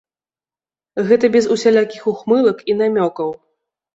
[1.09, 3.29] Гэта без усялякіх ухмылак і намёкаў.